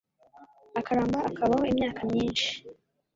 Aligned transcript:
akaramba 0.79 1.19
akabaho 1.29 1.63
imyaka 1.71 2.01
myinshi 2.11 2.49